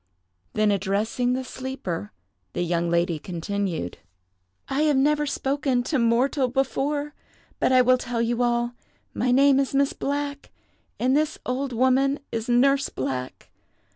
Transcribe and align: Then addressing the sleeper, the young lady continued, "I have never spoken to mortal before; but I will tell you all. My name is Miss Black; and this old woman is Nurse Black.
Then 0.53 0.71
addressing 0.71 1.33
the 1.33 1.43
sleeper, 1.43 2.11
the 2.53 2.63
young 2.63 2.89
lady 2.89 3.19
continued, 3.19 3.99
"I 4.67 4.81
have 4.81 4.97
never 4.97 5.27
spoken 5.27 5.83
to 5.83 5.99
mortal 5.99 6.47
before; 6.47 7.13
but 7.59 7.71
I 7.71 7.83
will 7.83 7.99
tell 7.99 8.19
you 8.19 8.41
all. 8.41 8.73
My 9.13 9.29
name 9.29 9.59
is 9.59 9.75
Miss 9.75 9.93
Black; 9.93 10.49
and 10.99 11.15
this 11.15 11.37
old 11.45 11.71
woman 11.71 12.17
is 12.31 12.49
Nurse 12.49 12.89
Black. 12.89 13.51